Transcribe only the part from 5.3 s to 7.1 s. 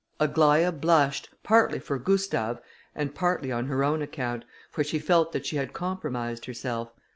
that she had compromised herself.